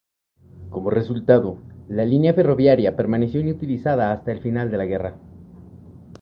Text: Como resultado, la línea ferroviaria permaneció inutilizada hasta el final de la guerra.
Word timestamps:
Como 0.71 0.89
resultado, 0.89 1.59
la 1.87 2.05
línea 2.05 2.33
ferroviaria 2.33 2.95
permaneció 2.95 3.39
inutilizada 3.39 4.11
hasta 4.11 4.31
el 4.31 4.39
final 4.41 4.71
de 4.71 4.77
la 4.77 4.85
guerra. 4.87 5.15